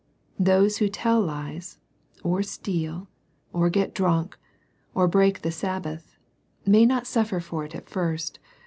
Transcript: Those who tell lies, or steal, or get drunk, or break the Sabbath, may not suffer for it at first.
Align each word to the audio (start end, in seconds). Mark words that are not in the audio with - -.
Those 0.39 0.77
who 0.77 0.89
tell 0.89 1.21
lies, 1.21 1.77
or 2.23 2.41
steal, 2.41 3.07
or 3.53 3.69
get 3.69 3.93
drunk, 3.93 4.35
or 4.95 5.07
break 5.07 5.43
the 5.43 5.51
Sabbath, 5.51 6.15
may 6.65 6.87
not 6.87 7.05
suffer 7.05 7.39
for 7.39 7.65
it 7.65 7.75
at 7.75 7.87
first. 7.87 8.39